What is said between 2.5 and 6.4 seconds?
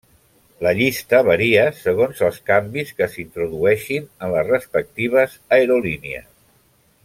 canvis que s'introdueixin en les respectives aerolínies.